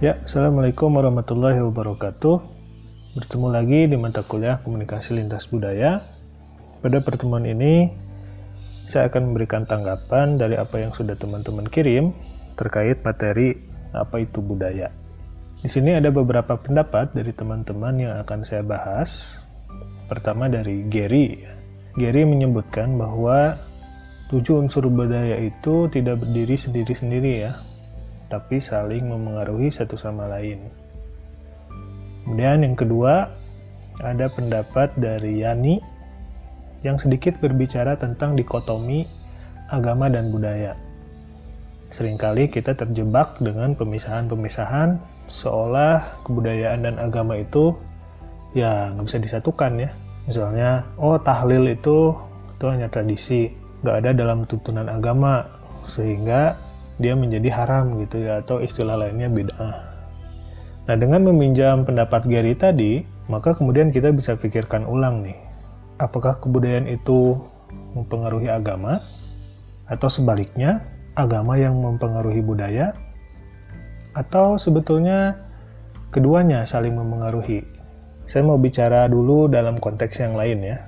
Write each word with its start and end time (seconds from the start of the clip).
Ya, 0.00 0.16
Assalamualaikum 0.24 0.96
warahmatullahi 0.96 1.60
wabarakatuh. 1.60 2.40
Bertemu 3.20 3.46
lagi 3.52 3.80
di 3.84 4.00
mata 4.00 4.24
kuliah 4.24 4.56
Komunikasi 4.64 5.12
Lintas 5.12 5.44
Budaya. 5.44 6.00
Pada 6.80 7.04
pertemuan 7.04 7.44
ini, 7.44 7.92
saya 8.88 9.12
akan 9.12 9.28
memberikan 9.28 9.68
tanggapan 9.68 10.40
dari 10.40 10.56
apa 10.56 10.80
yang 10.80 10.96
sudah 10.96 11.20
teman-teman 11.20 11.68
kirim 11.68 12.16
terkait 12.56 13.04
materi 13.04 13.60
apa 13.92 14.24
itu 14.24 14.40
budaya. 14.40 14.88
Di 15.60 15.68
sini 15.68 15.92
ada 15.92 16.08
beberapa 16.08 16.56
pendapat 16.56 17.12
dari 17.12 17.36
teman-teman 17.36 17.94
yang 18.00 18.14
akan 18.24 18.40
saya 18.40 18.64
bahas. 18.64 19.36
Pertama 20.08 20.48
dari 20.48 20.88
Gary. 20.88 21.44
Gary 21.92 22.24
menyebutkan 22.24 22.96
bahwa 22.96 23.60
tujuh 24.32 24.64
unsur 24.64 24.88
budaya 24.88 25.36
itu 25.36 25.92
tidak 25.92 26.24
berdiri 26.24 26.56
sendiri-sendiri 26.56 27.32
ya, 27.44 27.52
tapi 28.30 28.62
saling 28.62 29.10
memengaruhi 29.10 29.68
satu 29.68 29.98
sama 29.98 30.30
lain. 30.30 30.62
Kemudian 32.24 32.62
yang 32.62 32.78
kedua, 32.78 33.26
ada 34.00 34.30
pendapat 34.30 34.94
dari 34.96 35.42
Yani 35.42 35.82
yang 36.86 36.96
sedikit 36.96 37.36
berbicara 37.42 37.98
tentang 37.98 38.38
dikotomi 38.38 39.04
agama 39.68 40.08
dan 40.08 40.30
budaya. 40.32 40.72
Seringkali 41.90 42.54
kita 42.54 42.78
terjebak 42.78 43.42
dengan 43.42 43.74
pemisahan-pemisahan 43.74 45.02
seolah 45.26 46.22
kebudayaan 46.22 46.86
dan 46.86 46.96
agama 47.02 47.34
itu 47.34 47.74
ya 48.54 48.94
nggak 48.94 49.06
bisa 49.10 49.18
disatukan 49.18 49.72
ya. 49.84 49.90
Misalnya, 50.30 50.86
oh 51.02 51.18
tahlil 51.18 51.66
itu 51.66 52.14
itu 52.54 52.64
hanya 52.68 52.86
tradisi, 52.86 53.50
nggak 53.82 53.96
ada 54.04 54.10
dalam 54.14 54.46
tuntunan 54.46 54.86
agama, 54.86 55.48
sehingga 55.88 56.54
dia 57.00 57.16
menjadi 57.16 57.48
haram 57.48 57.96
gitu 58.04 58.20
ya 58.28 58.44
atau 58.44 58.60
istilah 58.60 59.00
lainnya 59.00 59.32
bid'ah. 59.32 59.74
Nah, 60.86 60.96
dengan 60.96 61.24
meminjam 61.24 61.82
pendapat 61.82 62.28
Gary 62.28 62.52
tadi, 62.52 63.02
maka 63.32 63.56
kemudian 63.56 63.88
kita 63.88 64.12
bisa 64.12 64.36
pikirkan 64.36 64.84
ulang 64.84 65.24
nih. 65.24 65.38
Apakah 65.96 66.40
kebudayaan 66.44 66.88
itu 66.88 67.40
mempengaruhi 67.96 68.52
agama 68.52 69.00
atau 69.88 70.08
sebaliknya 70.10 70.82
agama 71.18 71.58
yang 71.58 71.78
mempengaruhi 71.78 72.40
budaya 72.42 72.94
atau 74.14 74.58
sebetulnya 74.58 75.38
keduanya 76.10 76.66
saling 76.66 76.94
mempengaruhi. 76.94 77.62
Saya 78.26 78.46
mau 78.46 78.58
bicara 78.58 79.06
dulu 79.10 79.50
dalam 79.50 79.78
konteks 79.78 80.22
yang 80.22 80.34
lain 80.34 80.62
ya. 80.62 80.78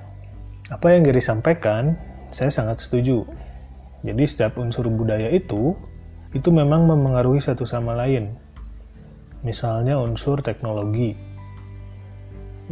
Apa 0.71 0.95
yang 0.95 1.07
Gary 1.07 1.23
sampaikan, 1.23 1.99
saya 2.31 2.51
sangat 2.51 2.83
setuju. 2.83 3.27
Jadi 4.03 4.25
setiap 4.27 4.59
unsur 4.59 4.87
budaya 4.91 5.31
itu 5.31 5.75
itu 6.33 6.49
memang 6.49 6.89
mempengaruhi 6.89 7.41
satu 7.41 7.69
sama 7.69 7.97
lain. 7.97 8.33
Misalnya 9.45 9.99
unsur 10.01 10.41
teknologi, 10.41 11.13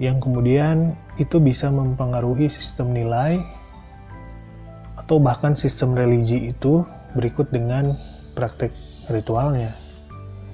yang 0.00 0.22
kemudian 0.22 0.96
itu 1.20 1.36
bisa 1.42 1.68
mempengaruhi 1.68 2.48
sistem 2.48 2.94
nilai 2.96 3.42
atau 4.96 5.20
bahkan 5.20 5.52
sistem 5.52 5.92
religi 5.92 6.54
itu 6.54 6.86
berikut 7.18 7.50
dengan 7.50 7.98
praktek 8.38 8.70
ritualnya. 9.10 9.74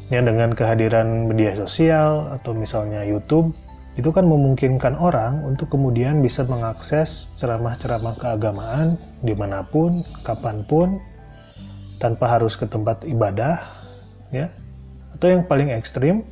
Ya 0.09 0.23
dengan 0.23 0.55
kehadiran 0.55 1.27
media 1.27 1.53
sosial 1.59 2.31
atau 2.31 2.55
misalnya 2.55 3.03
YouTube, 3.03 3.53
itu 3.99 4.12
kan 4.12 4.25
memungkinkan 4.29 4.95
orang 4.97 5.43
untuk 5.45 5.73
kemudian 5.73 6.23
bisa 6.23 6.47
mengakses 6.47 7.33
ceramah-ceramah 7.37 8.15
keagamaan 8.17 9.01
di 9.21 9.34
mana 9.34 9.67
pun, 9.67 10.07
kapan 10.23 10.62
pun, 10.65 11.03
tanpa 11.97 12.29
harus 12.29 12.55
ke 12.57 12.69
tempat 12.69 13.05
ibadah 13.09 13.61
ya 14.35 14.53
atau 15.17 15.33
yang 15.33 15.49
paling 15.49 15.73
ekstrim 15.73 16.27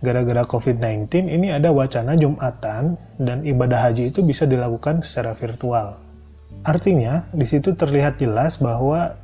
gara-gara 0.00 0.42
COVID-19 0.48 1.28
ini 1.28 1.52
ada 1.52 1.70
wacana 1.70 2.16
Jumatan 2.16 2.96
dan 3.20 3.44
ibadah 3.44 3.90
haji 3.90 4.08
itu 4.10 4.24
bisa 4.24 4.48
dilakukan 4.48 5.04
secara 5.04 5.36
virtual. 5.36 6.00
Artinya, 6.64 7.28
di 7.30 7.46
situ 7.46 7.76
terlihat 7.76 8.18
jelas 8.18 8.58
bahwa 8.58 9.14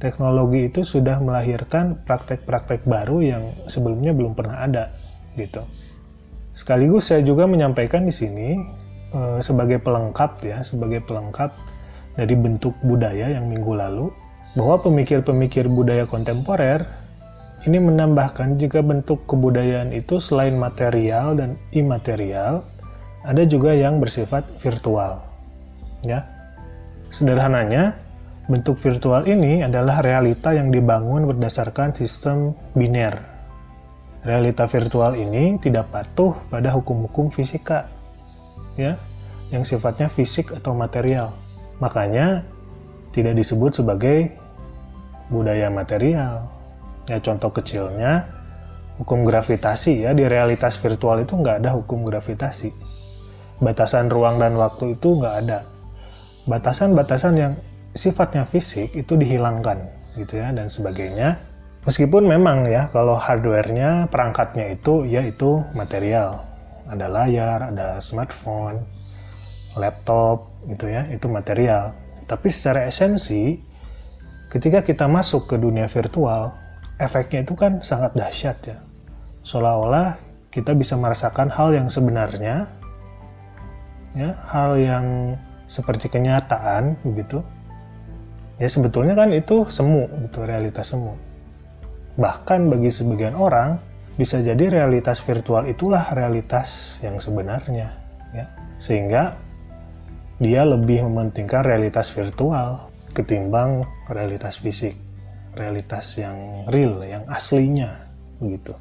teknologi 0.00 0.72
itu 0.72 0.80
sudah 0.82 1.20
melahirkan 1.20 2.00
praktek-praktek 2.08 2.88
baru 2.88 3.20
yang 3.20 3.42
sebelumnya 3.68 4.16
belum 4.16 4.32
pernah 4.32 4.64
ada 4.64 4.90
gitu. 5.36 5.62
Sekaligus 6.56 7.12
saya 7.12 7.22
juga 7.22 7.46
menyampaikan 7.46 8.02
di 8.02 8.10
sini 8.10 8.58
e, 9.14 9.20
sebagai 9.44 9.78
pelengkap 9.78 10.42
ya, 10.42 10.58
sebagai 10.66 11.04
pelengkap 11.06 11.54
dari 12.18 12.34
bentuk 12.34 12.74
budaya 12.82 13.30
yang 13.38 13.46
minggu 13.46 13.78
lalu 13.78 14.10
bahwa 14.58 14.82
pemikir-pemikir 14.82 15.70
budaya 15.70 16.02
kontemporer 16.02 16.82
ini 17.62 17.78
menambahkan 17.78 18.58
jika 18.58 18.82
bentuk 18.82 19.22
kebudayaan 19.30 19.94
itu 19.94 20.18
selain 20.18 20.58
material 20.58 21.38
dan 21.38 21.54
imaterial, 21.70 22.66
ada 23.22 23.42
juga 23.46 23.70
yang 23.70 24.02
bersifat 24.02 24.42
virtual. 24.58 25.22
Ya. 26.02 26.26
Sederhananya, 27.14 27.94
bentuk 28.50 28.78
virtual 28.82 29.26
ini 29.30 29.62
adalah 29.62 30.02
realita 30.02 30.50
yang 30.54 30.74
dibangun 30.74 31.30
berdasarkan 31.30 31.94
sistem 31.94 32.54
biner. 32.74 33.18
Realita 34.26 34.66
virtual 34.66 35.14
ini 35.14 35.58
tidak 35.62 35.94
patuh 35.94 36.34
pada 36.50 36.74
hukum-hukum 36.74 37.30
fisika, 37.30 37.86
ya, 38.74 38.98
yang 39.54 39.62
sifatnya 39.62 40.10
fisik 40.10 40.50
atau 40.50 40.74
material. 40.74 41.30
Makanya 41.78 42.42
tidak 43.14 43.38
disebut 43.38 43.82
sebagai 43.82 44.47
budaya 45.28 45.68
material. 45.72 46.48
Ya 47.08 47.20
contoh 47.24 47.48
kecilnya 47.52 48.28
hukum 49.00 49.22
gravitasi 49.24 50.04
ya 50.04 50.10
di 50.12 50.26
realitas 50.26 50.76
virtual 50.76 51.22
itu 51.24 51.38
nggak 51.38 51.64
ada 51.64 51.70
hukum 51.72 52.04
gravitasi. 52.04 52.74
Batasan 53.62 54.12
ruang 54.12 54.38
dan 54.42 54.58
waktu 54.58 54.98
itu 54.98 55.16
nggak 55.16 55.36
ada. 55.46 55.64
Batasan-batasan 56.48 57.34
yang 57.36 57.52
sifatnya 57.96 58.44
fisik 58.44 58.94
itu 58.94 59.16
dihilangkan 59.16 59.78
gitu 60.18 60.40
ya 60.40 60.52
dan 60.52 60.68
sebagainya. 60.68 61.38
Meskipun 61.86 62.28
memang 62.28 62.68
ya 62.68 62.90
kalau 62.92 63.16
hardwarenya 63.16 64.12
perangkatnya 64.12 64.76
itu 64.76 65.08
ya 65.08 65.24
itu 65.24 65.64
material. 65.72 66.44
Ada 66.88 67.06
layar, 67.08 67.58
ada 67.68 68.00
smartphone, 68.00 68.80
laptop 69.76 70.48
gitu 70.68 70.88
ya, 70.88 71.04
itu 71.08 71.28
material. 71.28 71.92
Tapi 72.24 72.48
secara 72.48 72.88
esensi 72.88 73.56
ketika 74.48 74.80
kita 74.80 75.04
masuk 75.04 75.48
ke 75.48 75.56
dunia 75.60 75.84
virtual, 75.88 76.56
efeknya 76.96 77.44
itu 77.44 77.54
kan 77.54 77.80
sangat 77.84 78.16
dahsyat 78.16 78.56
ya. 78.64 78.78
Seolah-olah 79.44 80.16
kita 80.48 80.72
bisa 80.72 80.96
merasakan 80.96 81.52
hal 81.52 81.76
yang 81.76 81.88
sebenarnya, 81.88 82.66
ya, 84.16 84.30
hal 84.48 84.76
yang 84.80 85.36
seperti 85.68 86.08
kenyataan 86.08 86.96
begitu. 87.04 87.44
Ya 88.58 88.66
sebetulnya 88.66 89.14
kan 89.14 89.30
itu 89.30 89.68
semu, 89.70 90.10
gitu 90.26 90.42
realitas 90.42 90.90
semu. 90.90 91.14
Bahkan 92.18 92.66
bagi 92.66 92.90
sebagian 92.90 93.38
orang 93.38 93.78
bisa 94.18 94.42
jadi 94.42 94.66
realitas 94.66 95.22
virtual 95.22 95.70
itulah 95.70 96.02
realitas 96.10 96.98
yang 97.04 97.22
sebenarnya, 97.22 97.94
ya. 98.34 98.46
Sehingga 98.82 99.38
dia 100.42 100.66
lebih 100.66 101.06
mementingkan 101.06 101.62
realitas 101.62 102.10
virtual 102.10 102.87
ketimbang 103.18 103.82
realitas 104.06 104.62
fisik, 104.62 104.94
realitas 105.58 106.14
yang 106.14 106.62
real, 106.70 107.02
yang 107.02 107.26
aslinya 107.26 108.06
begitu. 108.38 108.78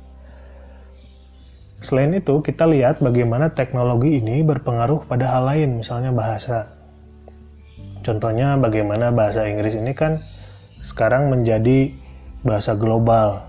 Selain 1.82 2.14
itu, 2.14 2.42
kita 2.46 2.70
lihat 2.70 3.02
bagaimana 3.02 3.54
teknologi 3.54 4.22
ini 4.22 4.46
berpengaruh 4.46 5.10
pada 5.10 5.30
hal 5.30 5.50
lain, 5.50 5.82
misalnya 5.82 6.14
bahasa. 6.14 6.70
Contohnya 8.06 8.58
bagaimana 8.58 9.10
bahasa 9.10 9.46
Inggris 9.46 9.78
ini 9.78 9.94
kan 9.98 10.22
sekarang 10.82 11.34
menjadi 11.34 11.94
bahasa 12.46 12.78
global. 12.78 13.42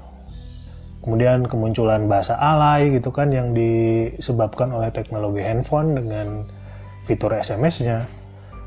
Kemudian 1.05 1.49
kemunculan 1.49 2.05
bahasa 2.05 2.37
alay 2.37 2.93
gitu 2.93 3.09
kan 3.09 3.33
yang 3.33 3.57
disebabkan 3.57 4.75
oleh 4.77 4.93
teknologi 4.93 5.41
handphone 5.41 5.97
dengan 5.97 6.45
fitur 7.09 7.33
SMS-nya 7.33 8.18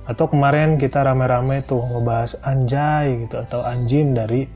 atau 0.10 0.26
kemarin 0.26 0.82
kita 0.82 1.06
rame-rame 1.06 1.62
tuh 1.62 1.86
ngebahas 1.86 2.34
anjay 2.42 3.26
gitu 3.28 3.38
atau 3.38 3.62
anjim 3.62 4.18
dari 4.18 4.50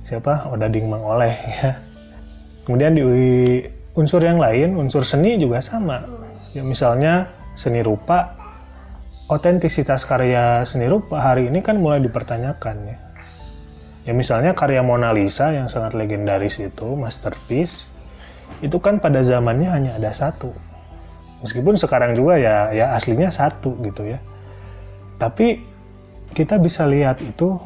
siapa? 0.00 0.48
Odading 0.48 0.88
Mang 0.88 1.04
Oleh 1.04 1.36
ya. 1.60 1.76
Kemudian 2.64 2.96
di 2.96 3.04
unsur 3.92 4.24
yang 4.24 4.40
lain 4.40 4.78
unsur 4.80 5.04
seni 5.04 5.36
juga 5.36 5.60
sama. 5.60 6.00
Ya 6.56 6.64
misalnya 6.64 7.28
seni 7.60 7.84
rupa 7.84 8.32
otentisitas 9.28 10.08
karya 10.08 10.64
seni 10.64 10.88
rupa 10.88 11.20
hari 11.20 11.52
ini 11.52 11.60
kan 11.60 11.76
mulai 11.76 12.00
dipertanyakan 12.00 12.76
ya. 12.88 12.98
Ya 14.08 14.12
misalnya 14.16 14.56
karya 14.56 14.80
Mona 14.80 15.12
Lisa 15.12 15.52
yang 15.52 15.68
sangat 15.68 15.92
legendaris 15.92 16.56
itu 16.56 16.88
masterpiece 16.96 17.92
itu 18.64 18.80
kan 18.80 18.96
pada 18.96 19.20
zamannya 19.20 19.68
hanya 19.68 19.92
ada 20.00 20.08
satu. 20.16 20.56
Meskipun 21.44 21.76
sekarang 21.76 22.16
juga 22.16 22.40
ya 22.40 22.72
ya 22.72 22.96
aslinya 22.96 23.28
satu 23.28 23.76
gitu 23.84 24.08
ya 24.08 24.20
tapi 25.20 25.60
kita 26.32 26.56
bisa 26.56 26.88
lihat 26.88 27.20
itu 27.20 27.60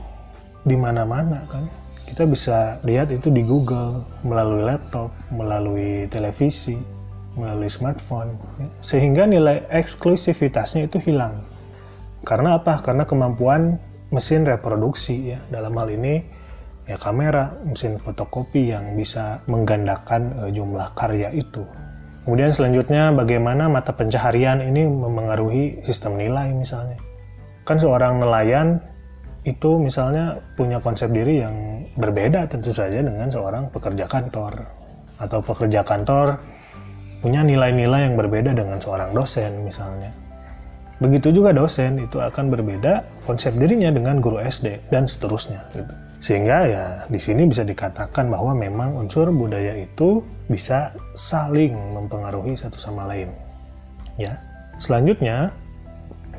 di 0.67 0.75
mana-mana 0.75 1.47
kan. 1.47 1.65
kita 2.05 2.29
bisa 2.31 2.79
lihat 2.87 3.11
itu 3.11 3.27
di 3.33 3.43
Google 3.43 4.05
melalui 4.23 4.63
laptop, 4.63 5.11
melalui 5.35 6.07
televisi, 6.13 6.79
melalui 7.35 7.67
smartphone, 7.67 8.39
sehingga 8.79 9.27
nilai 9.27 9.67
eksklusivitasnya 9.73 10.87
itu 10.87 11.03
hilang. 11.11 11.43
Karena 12.23 12.61
apa? 12.61 12.79
Karena 12.87 13.03
kemampuan 13.03 13.83
mesin 14.15 14.47
reproduksi 14.47 15.35
ya 15.35 15.43
dalam 15.51 15.75
hal 15.75 15.91
ini 15.91 16.23
ya 16.87 17.01
kamera, 17.01 17.57
mesin 17.67 17.99
fotokopi 17.99 18.71
yang 18.71 18.95
bisa 18.95 19.43
menggandakan 19.51 20.39
uh, 20.39 20.51
jumlah 20.53 20.95
karya 20.95 21.35
itu. 21.35 21.67
Kemudian 22.25 22.55
selanjutnya 22.55 23.13
bagaimana 23.13 23.69
mata 23.69 23.93
pencaharian 23.93 24.65
ini 24.65 24.89
memengaruhi 24.89 25.85
sistem 25.85 26.17
nilai 26.17 26.55
misalnya. 26.57 26.97
Kan 27.65 27.81
seorang 27.81 28.21
nelayan 28.21 28.81
itu 29.45 29.77
misalnya 29.77 30.41
punya 30.57 30.81
konsep 30.81 31.13
diri 31.13 31.45
yang 31.45 31.85
berbeda 32.01 32.49
tentu 32.49 32.73
saja 32.73 33.05
dengan 33.05 33.29
seorang 33.29 33.69
pekerja 33.69 34.09
kantor 34.09 34.65
atau 35.21 35.39
pekerja 35.45 35.85
kantor 35.85 36.41
punya 37.25 37.41
nilai-nilai 37.41 38.09
yang 38.09 38.17
berbeda 38.21 38.53
dengan 38.53 38.77
seorang 38.81 39.17
dosen 39.17 39.65
misalnya. 39.65 40.13
Begitu 41.01 41.41
juga 41.41 41.51
dosen 41.53 42.01
itu 42.01 42.21
akan 42.21 42.53
berbeda 42.53 43.05
konsep 43.25 43.53
dirinya 43.57 43.93
dengan 43.93 44.21
guru 44.21 44.41
SD 44.41 44.93
dan 44.93 45.09
seterusnya 45.09 45.65
gitu. 45.73 45.93
Sehingga 46.25 46.59
ya 46.65 46.85
di 47.13 47.21
sini 47.21 47.45
bisa 47.45 47.65
dikatakan 47.65 48.33
bahwa 48.33 48.57
memang 48.57 48.97
unsur 48.97 49.29
budaya 49.29 49.77
itu 49.77 50.25
bisa 50.49 50.93
saling 51.13 51.77
mempengaruhi 51.93 52.57
satu 52.57 52.81
sama 52.81 53.05
lain. 53.05 53.29
Ya. 54.17 54.41
Selanjutnya 54.81 55.53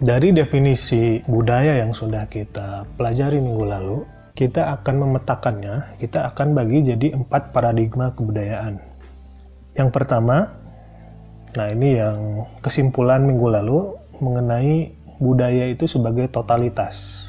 dari 0.04 0.36
definisi 0.36 1.24
budaya 1.24 1.80
yang 1.80 1.96
sudah 1.96 2.28
kita 2.28 2.84
pelajari 3.00 3.40
minggu 3.40 3.66
lalu, 3.66 3.98
kita 4.36 4.76
akan 4.76 5.08
memetakannya, 5.08 5.96
kita 6.04 6.28
akan 6.28 6.52
bagi 6.52 6.84
jadi 6.84 7.16
empat 7.16 7.56
paradigma 7.56 8.12
kebudayaan. 8.12 8.76
Yang 9.80 9.90
pertama, 9.96 10.52
nah 11.56 11.68
ini 11.72 11.96
yang 11.96 12.44
kesimpulan 12.60 13.24
minggu 13.24 13.48
lalu 13.48 13.96
mengenai 14.20 14.92
budaya 15.24 15.72
itu 15.72 15.88
sebagai 15.88 16.28
totalitas. 16.28 17.24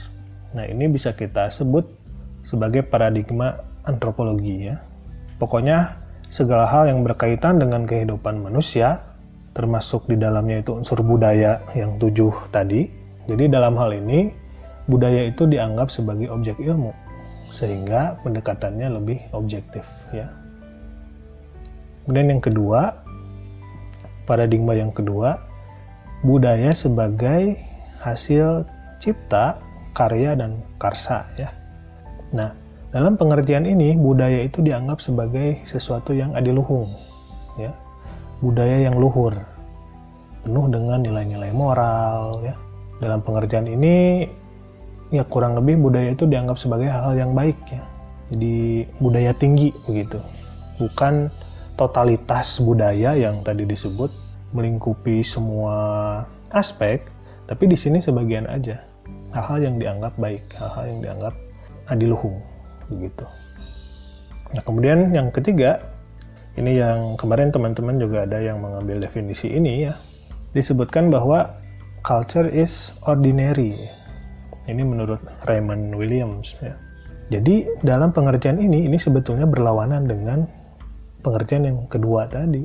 Nah 0.51 0.67
ini 0.67 0.91
bisa 0.91 1.15
kita 1.15 1.47
sebut 1.47 1.87
sebagai 2.43 2.83
paradigma 2.83 3.63
antropologi 3.87 4.71
ya. 4.71 4.83
Pokoknya 5.39 6.03
segala 6.27 6.67
hal 6.67 6.91
yang 6.91 7.07
berkaitan 7.07 7.63
dengan 7.63 7.87
kehidupan 7.87 8.43
manusia 8.43 9.06
termasuk 9.56 10.05
di 10.05 10.20
dalamnya 10.20 10.61
itu 10.61 10.76
unsur 10.76 11.00
budaya 11.00 11.64
yang 11.73 11.97
tujuh 11.97 12.53
tadi. 12.53 12.93
Jadi 13.25 13.49
dalam 13.49 13.73
hal 13.81 13.97
ini 13.97 14.29
budaya 14.85 15.32
itu 15.32 15.49
dianggap 15.49 15.88
sebagai 15.88 16.29
objek 16.29 16.61
ilmu 16.61 16.93
sehingga 17.56 18.20
pendekatannya 18.20 19.00
lebih 19.00 19.19
objektif 19.32 19.88
ya. 20.12 20.29
Kemudian 22.05 22.37
yang 22.37 22.43
kedua, 22.44 23.00
paradigma 24.29 24.76
yang 24.76 24.93
kedua, 24.93 25.41
budaya 26.20 26.76
sebagai 26.76 27.56
hasil 28.05 28.69
cipta, 29.00 29.56
karya 29.97 30.37
dan 30.37 30.61
karsa 30.76 31.25
ya. 31.41 31.50
Nah, 32.37 32.53
dalam 32.93 33.17
pengertian 33.17 33.64
ini 33.64 33.97
budaya 33.97 34.44
itu 34.44 34.61
dianggap 34.61 35.00
sebagai 35.00 35.64
sesuatu 35.67 36.14
yang 36.14 36.37
adiluhung 36.37 36.87
ya 37.56 37.73
budaya 38.41 38.88
yang 38.88 38.97
luhur, 39.00 39.33
penuh 40.44 40.67
dengan 40.69 41.00
nilai-nilai 41.03 41.53
moral 41.53 42.44
ya. 42.44 42.55
Dalam 42.97 43.21
pengertian 43.21 43.69
ini 43.69 44.25
ya 45.12 45.23
kurang 45.29 45.55
lebih 45.55 45.79
budaya 45.79 46.12
itu 46.12 46.25
dianggap 46.27 46.56
sebagai 46.56 46.88
hal-hal 46.88 47.15
yang 47.15 47.33
baik 47.37 47.56
ya. 47.69 47.83
Jadi 48.33 48.87
budaya 48.99 49.33
tinggi 49.37 49.71
begitu. 49.87 50.19
Bukan 50.83 51.31
totalitas 51.79 52.59
budaya 52.59 53.15
yang 53.15 53.44
tadi 53.47 53.69
disebut 53.69 54.11
melingkupi 54.56 55.21
semua 55.21 55.77
aspek, 56.50 57.05
tapi 57.47 57.69
di 57.69 57.77
sini 57.77 58.00
sebagian 58.00 58.49
aja. 58.49 58.82
Hal-hal 59.31 59.62
yang 59.71 59.77
dianggap 59.77 60.17
baik, 60.17 60.43
hal-hal 60.56 60.85
yang 60.89 60.99
dianggap 61.05 61.35
adiluhung 61.87 62.41
begitu. 62.89 63.27
Nah, 64.55 64.62
kemudian 64.62 65.11
yang 65.12 65.29
ketiga, 65.35 65.82
ini 66.56 66.81
yang 66.81 67.20
kemarin 67.20 67.53
teman-teman 67.53 68.00
juga 68.00 68.25
ada 68.25 68.41
yang 68.41 68.64
mengambil 68.64 68.97
definisi 68.97 69.53
ini 69.53 69.85
ya. 69.85 69.94
Disebutkan 70.56 71.12
bahwa 71.12 71.53
culture 72.00 72.49
is 72.49 72.97
ordinary. 73.05 73.76
Ini 74.64 74.81
menurut 74.81 75.20
Raymond 75.44 75.93
Williams 75.93 76.56
ya. 76.64 76.73
Jadi 77.29 77.69
dalam 77.85 78.08
pengertian 78.08 78.56
ini 78.56 78.88
ini 78.88 78.97
sebetulnya 78.97 79.44
berlawanan 79.44 80.08
dengan 80.08 80.49
pengertian 81.20 81.69
yang 81.69 81.79
kedua 81.93 82.25
tadi. 82.25 82.64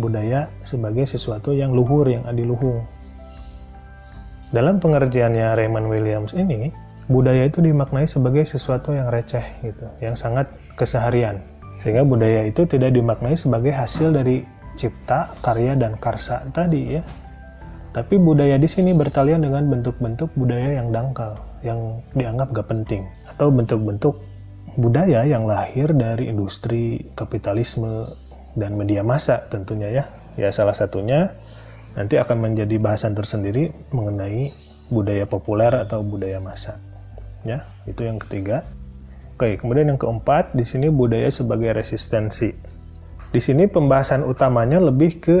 Budaya 0.00 0.48
sebagai 0.64 1.04
sesuatu 1.04 1.52
yang 1.52 1.76
luhur, 1.76 2.08
yang 2.08 2.24
adiluhung. 2.24 2.80
Dalam 4.56 4.80
pengertiannya 4.80 5.52
Raymond 5.52 5.88
Williams 5.88 6.32
ini, 6.32 6.72
budaya 7.12 7.44
itu 7.44 7.60
dimaknai 7.60 8.08
sebagai 8.08 8.48
sesuatu 8.48 8.96
yang 8.96 9.12
receh 9.12 9.44
gitu, 9.64 9.84
yang 10.00 10.16
sangat 10.16 10.48
keseharian 10.80 11.51
sehingga 11.82 12.06
budaya 12.06 12.46
itu 12.46 12.62
tidak 12.62 12.94
dimaknai 12.94 13.34
sebagai 13.34 13.74
hasil 13.74 14.14
dari 14.14 14.46
cipta, 14.78 15.34
karya, 15.42 15.74
dan 15.74 15.98
karsa 15.98 16.46
tadi 16.54 16.96
ya. 16.96 17.02
Tapi 17.92 18.16
budaya 18.16 18.56
di 18.56 18.64
sini 18.64 18.96
bertalian 18.96 19.44
dengan 19.44 19.68
bentuk-bentuk 19.68 20.32
budaya 20.32 20.80
yang 20.80 20.94
dangkal, 20.94 21.36
yang 21.60 22.00
dianggap 22.16 22.48
gak 22.56 22.68
penting. 22.70 23.04
Atau 23.28 23.52
bentuk-bentuk 23.52 24.16
budaya 24.80 25.28
yang 25.28 25.44
lahir 25.44 25.92
dari 25.92 26.32
industri, 26.32 27.04
kapitalisme, 27.12 28.08
dan 28.56 28.78
media 28.78 29.04
massa 29.04 29.44
tentunya 29.52 29.92
ya. 29.92 30.04
Ya 30.40 30.48
salah 30.48 30.72
satunya 30.72 31.36
nanti 31.92 32.16
akan 32.16 32.40
menjadi 32.40 32.80
bahasan 32.80 33.12
tersendiri 33.12 33.76
mengenai 33.92 34.56
budaya 34.88 35.28
populer 35.28 35.72
atau 35.76 36.00
budaya 36.00 36.40
massa. 36.40 36.80
Ya, 37.44 37.68
itu 37.84 38.06
yang 38.06 38.16
ketiga. 38.16 38.64
Oke, 39.32 39.56
kemudian 39.56 39.88
yang 39.88 40.00
keempat, 40.00 40.52
di 40.52 40.62
sini 40.62 40.92
budaya 40.92 41.32
sebagai 41.32 41.72
resistensi. 41.72 42.52
Di 43.32 43.40
sini 43.40 43.64
pembahasan 43.64 44.28
utamanya 44.28 44.76
lebih 44.76 45.18
ke 45.24 45.36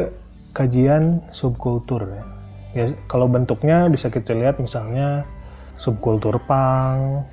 kajian 0.56 1.20
subkultur 1.28 2.08
ya. 2.08 2.24
ya 2.72 2.84
kalau 3.08 3.28
bentuknya 3.28 3.84
bisa 3.88 4.08
kita 4.08 4.32
lihat 4.32 4.56
misalnya 4.60 5.28
subkultur 5.76 6.40
punk, 6.48 7.28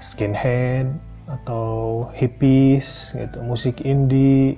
skinhead, 0.00 0.92
atau 1.28 2.08
hippies, 2.16 3.16
gitu, 3.16 3.40
musik 3.44 3.84
indie. 3.84 4.56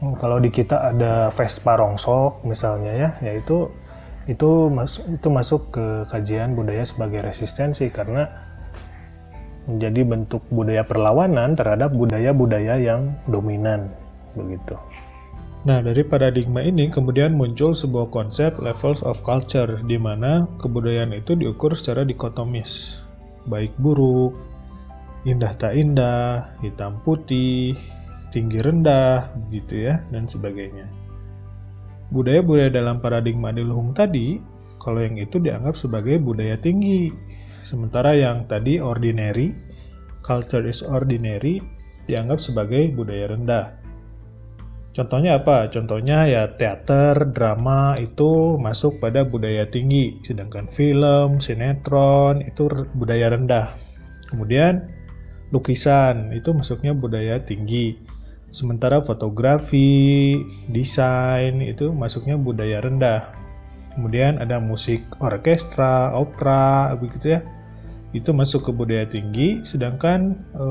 Hmm, 0.00 0.16
kalau 0.20 0.40
di 0.40 0.48
kita 0.52 0.92
ada 0.92 1.28
Vespa 1.32 1.76
Rongsok 1.80 2.44
misalnya 2.44 2.92
ya, 2.92 3.10
yaitu 3.24 3.72
itu 4.24 4.72
masuk 4.72 5.04
itu 5.20 5.28
masuk 5.28 5.62
ke 5.68 5.86
kajian 6.08 6.56
budaya 6.56 6.80
sebagai 6.84 7.20
resistensi 7.20 7.92
karena 7.92 8.24
menjadi 9.64 10.04
bentuk 10.04 10.42
budaya 10.52 10.84
perlawanan 10.84 11.56
terhadap 11.56 11.92
budaya-budaya 11.96 12.76
yang 12.80 13.16
dominan 13.28 13.88
begitu. 14.36 14.76
Nah, 15.64 15.80
dari 15.80 16.04
paradigma 16.04 16.60
ini 16.60 16.92
kemudian 16.92 17.32
muncul 17.32 17.72
sebuah 17.72 18.12
konsep 18.12 18.60
levels 18.60 19.00
of 19.00 19.16
culture 19.24 19.80
di 19.88 19.96
mana 19.96 20.44
kebudayaan 20.60 21.16
itu 21.16 21.32
diukur 21.32 21.72
secara 21.72 22.04
dikotomis, 22.04 23.00
baik 23.48 23.72
buruk, 23.80 24.36
indah 25.24 25.56
tak 25.56 25.72
indah, 25.80 26.52
hitam 26.60 27.00
putih, 27.00 27.72
tinggi 28.28 28.60
rendah, 28.60 29.32
begitu 29.48 29.88
ya, 29.88 30.04
dan 30.12 30.28
sebagainya. 30.28 30.84
Budaya-budaya 32.12 32.68
dalam 32.68 33.00
paradigma 33.00 33.48
Diluhung 33.48 33.96
tadi, 33.96 34.36
kalau 34.84 35.00
yang 35.00 35.16
itu 35.16 35.40
dianggap 35.40 35.80
sebagai 35.80 36.20
budaya 36.20 36.60
tinggi, 36.60 37.08
Sementara 37.64 38.12
yang 38.12 38.44
tadi 38.44 38.76
ordinary, 38.76 39.56
culture 40.20 40.68
is 40.68 40.84
ordinary, 40.84 41.64
dianggap 42.04 42.36
sebagai 42.36 42.92
budaya 42.92 43.32
rendah. 43.32 43.66
Contohnya 44.94 45.42
apa? 45.42 45.72
Contohnya 45.72 46.28
ya 46.28 46.54
teater, 46.54 47.34
drama 47.34 47.98
itu 47.98 48.60
masuk 48.60 49.02
pada 49.02 49.26
budaya 49.26 49.66
tinggi, 49.66 50.22
sedangkan 50.22 50.70
film, 50.70 51.42
sinetron 51.42 52.44
itu 52.46 52.68
budaya 52.94 53.34
rendah. 53.34 53.74
Kemudian 54.30 54.86
lukisan 55.50 56.30
itu 56.30 56.54
masuknya 56.54 56.94
budaya 56.94 57.42
tinggi. 57.42 57.98
Sementara 58.54 59.02
fotografi, 59.02 60.38
desain 60.70 61.58
itu 61.58 61.90
masuknya 61.90 62.38
budaya 62.38 62.78
rendah. 62.78 63.43
Kemudian 63.94 64.42
ada 64.42 64.58
musik 64.58 65.06
orkestra, 65.22 66.10
opera, 66.14 66.94
begitu 66.98 67.38
ya 67.38 67.40
itu 68.14 68.30
masuk 68.30 68.70
ke 68.70 68.70
budaya 68.70 69.04
tinggi, 69.10 69.66
sedangkan 69.66 70.38
e, 70.54 70.66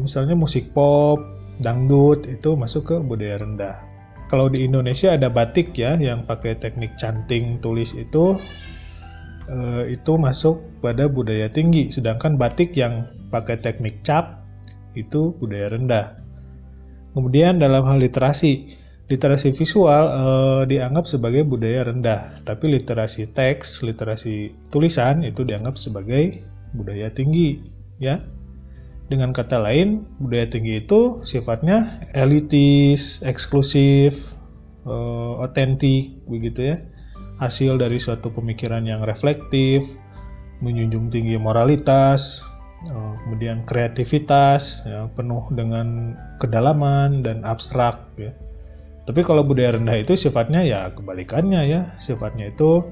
misalnya 0.00 0.32
musik 0.32 0.72
pop, 0.72 1.20
dangdut 1.60 2.24
itu 2.24 2.56
masuk 2.56 2.88
ke 2.88 2.96
budaya 3.04 3.36
rendah. 3.44 3.76
Kalau 4.32 4.48
di 4.48 4.64
Indonesia 4.64 5.12
ada 5.12 5.28
batik 5.28 5.76
ya 5.76 5.94
yang 6.00 6.24
pakai 6.24 6.56
teknik 6.56 6.96
canting 6.96 7.60
tulis 7.60 7.92
itu 7.92 8.40
e, 9.44 9.92
itu 9.92 10.12
masuk 10.16 10.56
pada 10.80 11.04
budaya 11.04 11.52
tinggi, 11.52 11.92
sedangkan 11.92 12.40
batik 12.40 12.72
yang 12.72 13.04
pakai 13.28 13.60
teknik 13.60 14.00
cap 14.00 14.40
itu 14.96 15.36
budaya 15.36 15.76
rendah. 15.76 16.16
Kemudian 17.12 17.60
dalam 17.60 17.84
hal 17.84 18.00
literasi, 18.00 18.72
literasi 19.06 19.54
visual 19.54 20.04
eh, 20.10 20.62
dianggap 20.66 21.06
sebagai 21.06 21.46
budaya 21.46 21.86
rendah, 21.86 22.42
tapi 22.42 22.74
literasi 22.74 23.30
teks, 23.30 23.86
literasi 23.86 24.50
tulisan 24.74 25.22
itu 25.22 25.46
dianggap 25.46 25.78
sebagai 25.78 26.42
budaya 26.74 27.10
tinggi, 27.14 27.62
ya. 28.02 28.18
Dengan 29.06 29.30
kata 29.30 29.62
lain, 29.62 30.02
budaya 30.18 30.50
tinggi 30.50 30.82
itu 30.82 31.22
sifatnya 31.22 32.02
elitis, 32.10 33.22
eksklusif, 33.22 34.18
eh, 34.82 35.32
otentik, 35.38 36.26
begitu 36.26 36.74
ya. 36.74 36.76
Hasil 37.38 37.78
dari 37.78 38.02
suatu 38.02 38.34
pemikiran 38.34 38.82
yang 38.82 39.06
reflektif, 39.06 39.86
menjunjung 40.58 41.14
tinggi 41.14 41.38
moralitas, 41.38 42.42
eh, 42.90 43.12
kemudian 43.22 43.62
kreativitas, 43.62 44.82
ya, 44.82 45.06
penuh 45.14 45.46
dengan 45.54 46.18
kedalaman 46.42 47.22
dan 47.22 47.46
abstrak. 47.46 48.02
Ya. 48.18 48.34
Tapi 49.06 49.22
kalau 49.22 49.46
budaya 49.46 49.78
rendah 49.78 50.02
itu 50.02 50.18
sifatnya 50.18 50.66
ya 50.66 50.90
kebalikannya 50.90 51.62
ya, 51.70 51.80
sifatnya 51.94 52.50
itu 52.50 52.82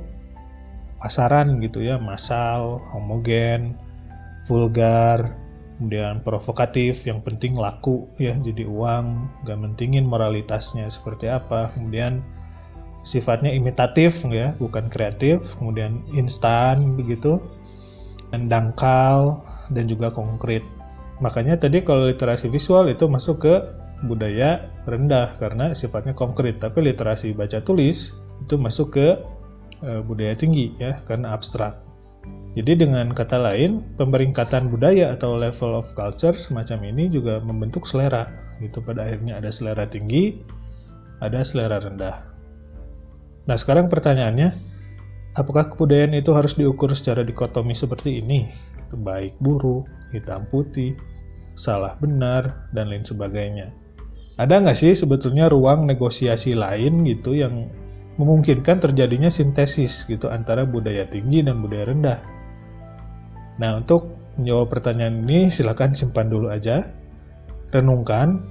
pasaran 1.03 1.59
gitu 1.59 1.83
ya, 1.83 1.99
massal, 1.99 2.79
homogen, 2.95 3.75
vulgar, 4.47 5.35
kemudian 5.77 6.23
provokatif, 6.23 7.03
yang 7.03 7.19
penting 7.21 7.59
laku 7.59 8.07
ya, 8.23 8.39
jadi 8.39 8.63
uang, 8.63 9.27
gak 9.43 9.59
mentingin 9.59 10.07
moralitasnya 10.07 10.87
seperti 10.87 11.27
apa, 11.29 11.75
kemudian 11.75 12.23
sifatnya 13.03 13.51
imitatif 13.53 14.23
ya, 14.31 14.55
bukan 14.57 14.87
kreatif, 14.89 15.43
kemudian 15.59 16.01
instan 16.15 16.95
begitu, 16.95 17.43
dan 18.31 18.47
dangkal 18.47 19.43
dan 19.75 19.85
juga 19.91 20.15
konkret. 20.15 20.63
Makanya 21.19 21.59
tadi 21.59 21.83
kalau 21.85 22.09
literasi 22.09 22.49
visual 22.49 22.89
itu 22.89 23.05
masuk 23.11 23.45
ke 23.45 23.55
budaya 24.03 24.69
rendah 24.85 25.39
karena 25.39 25.73
sifatnya 25.73 26.13
konkret, 26.13 26.59
tapi 26.59 26.83
literasi 26.85 27.33
baca 27.33 27.63
tulis 27.63 28.13
itu 28.43 28.55
masuk 28.59 28.99
ke 28.99 29.17
e, 29.81 29.91
budaya 30.05 30.35
tinggi 30.35 30.75
ya 30.77 30.99
karena 31.07 31.33
abstrak. 31.33 31.79
Jadi 32.55 32.87
dengan 32.87 33.11
kata 33.11 33.37
lain, 33.37 33.83
pemeringkatan 33.99 34.71
budaya 34.71 35.13
atau 35.13 35.35
level 35.35 35.75
of 35.75 35.91
culture 35.99 36.33
semacam 36.33 36.87
ini 36.87 37.11
juga 37.11 37.43
membentuk 37.43 37.85
selera. 37.85 38.31
Gitu 38.63 38.79
pada 38.81 39.05
akhirnya 39.05 39.43
ada 39.43 39.51
selera 39.51 39.85
tinggi, 39.91 40.39
ada 41.19 41.43
selera 41.43 41.83
rendah. 41.83 42.23
Nah, 43.45 43.57
sekarang 43.59 43.91
pertanyaannya, 43.91 44.55
apakah 45.37 45.69
kebudayaan 45.75 46.17
itu 46.17 46.31
harus 46.33 46.55
diukur 46.55 46.95
secara 46.95 47.27
dikotomi 47.27 47.75
seperti 47.75 48.23
ini? 48.23 48.49
Baik 48.95 49.35
buruk, 49.43 49.91
hitam 50.15 50.47
putih, 50.47 50.95
salah 51.59 51.99
benar, 51.99 52.71
dan 52.71 52.89
lain 52.89 53.03
sebagainya 53.03 53.84
ada 54.35 54.59
nggak 54.59 54.75
sih 54.75 54.93
sebetulnya 54.99 55.47
ruang 55.47 55.87
negosiasi 55.87 56.59
lain 56.59 57.07
gitu 57.07 57.39
yang 57.39 57.71
memungkinkan 58.19 58.83
terjadinya 58.83 59.31
sintesis 59.31 60.07
gitu 60.07 60.31
antara 60.31 60.67
budaya 60.67 61.07
tinggi 61.07 61.43
dan 61.43 61.63
budaya 61.63 61.91
rendah? 61.91 62.19
Nah, 63.63 63.79
untuk 63.79 64.11
menjawab 64.35 64.71
pertanyaan 64.71 65.23
ini 65.27 65.47
silahkan 65.51 65.95
simpan 65.95 66.27
dulu 66.27 66.51
aja, 66.51 66.91
renungkan, 67.71 68.43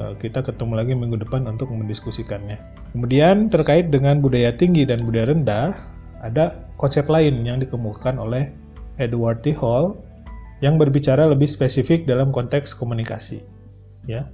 eh, 0.00 0.12
kita 0.16 0.40
ketemu 0.40 0.72
lagi 0.80 0.92
minggu 0.96 1.20
depan 1.28 1.44
untuk 1.44 1.68
mendiskusikannya. 1.68 2.56
Kemudian 2.96 3.52
terkait 3.52 3.92
dengan 3.92 4.20
budaya 4.24 4.52
tinggi 4.56 4.88
dan 4.88 5.04
budaya 5.04 5.32
rendah, 5.32 5.76
ada 6.24 6.56
konsep 6.80 7.04
lain 7.08 7.44
yang 7.44 7.60
dikemukakan 7.60 8.16
oleh 8.16 8.48
Edward 8.96 9.44
T. 9.44 9.52
Hall 9.56 9.96
yang 10.64 10.80
berbicara 10.80 11.28
lebih 11.28 11.50
spesifik 11.50 12.08
dalam 12.08 12.32
konteks 12.32 12.72
komunikasi. 12.72 13.44
Ya, 14.08 14.28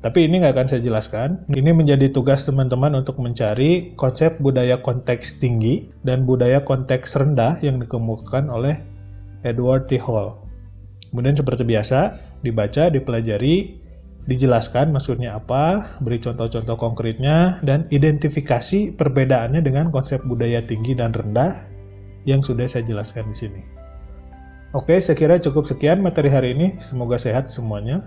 tapi 0.00 0.24
ini 0.24 0.40
nggak 0.40 0.56
akan 0.56 0.68
saya 0.68 0.80
jelaskan. 0.80 1.44
Ini 1.52 1.76
menjadi 1.76 2.08
tugas 2.08 2.48
teman-teman 2.48 2.96
untuk 2.96 3.20
mencari 3.20 3.92
konsep 4.00 4.40
budaya 4.40 4.80
konteks 4.80 5.36
tinggi 5.36 5.92
dan 6.08 6.24
budaya 6.24 6.64
konteks 6.64 7.20
rendah 7.20 7.60
yang 7.60 7.76
dikemukakan 7.76 8.48
oleh 8.48 8.80
Edward 9.44 9.92
T. 9.92 10.00
Hall. 10.00 10.40
Kemudian 11.12 11.36
seperti 11.36 11.68
biasa, 11.68 12.16
dibaca, 12.40 12.88
dipelajari, 12.88 13.76
dijelaskan 14.24 14.88
maksudnya 14.88 15.36
apa, 15.36 15.98
beri 16.00 16.16
contoh-contoh 16.16 16.80
konkretnya, 16.80 17.60
dan 17.60 17.84
identifikasi 17.92 18.96
perbedaannya 18.96 19.60
dengan 19.60 19.92
konsep 19.92 20.24
budaya 20.24 20.64
tinggi 20.64 20.96
dan 20.96 21.12
rendah 21.12 21.66
yang 22.24 22.40
sudah 22.40 22.64
saya 22.64 22.88
jelaskan 22.88 23.28
di 23.28 23.36
sini. 23.36 23.62
Oke, 24.70 24.96
saya 25.02 25.18
kira 25.18 25.36
cukup 25.42 25.66
sekian 25.66 25.98
materi 25.98 26.30
hari 26.30 26.54
ini. 26.54 26.78
Semoga 26.78 27.18
sehat 27.18 27.50
semuanya. 27.50 28.06